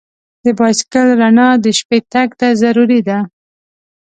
د 0.43 0.45
بایسکل 0.57 1.07
رڼا 1.21 1.49
د 1.63 1.65
شپې 1.79 1.99
تګ 2.13 2.29
ته 2.39 2.47
ضروري 2.61 2.99
ده. 3.07 3.17